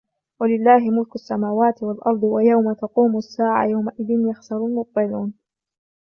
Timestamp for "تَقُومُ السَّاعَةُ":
2.73-3.67